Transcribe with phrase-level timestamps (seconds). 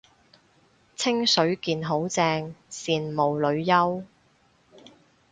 [0.95, 4.03] 清水健好正，羨慕女優